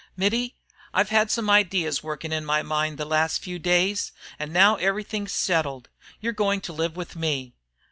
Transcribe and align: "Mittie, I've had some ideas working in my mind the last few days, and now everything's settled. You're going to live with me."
"Mittie, 0.17 0.55
I've 0.95 1.09
had 1.09 1.29
some 1.29 1.47
ideas 1.47 2.01
working 2.01 2.31
in 2.31 2.43
my 2.43 2.63
mind 2.63 2.97
the 2.97 3.05
last 3.05 3.43
few 3.43 3.59
days, 3.59 4.11
and 4.39 4.51
now 4.51 4.77
everything's 4.77 5.31
settled. 5.31 5.89
You're 6.19 6.33
going 6.33 6.59
to 6.61 6.73
live 6.73 6.95
with 6.95 7.15
me." 7.15 7.53